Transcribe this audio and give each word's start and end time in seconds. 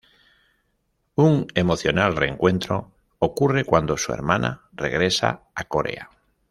Un 1.13 1.45
emocional 1.53 2.15
reencuentro 2.15 2.91
ocurre 3.19 3.65
cuándo 3.65 3.97
su 3.97 4.11
hermana 4.13 4.63
regresa 4.75 5.43
a 5.53 5.65
Corea. 5.65 6.09